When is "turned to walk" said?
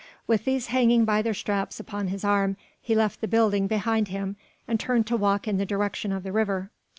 4.79-5.47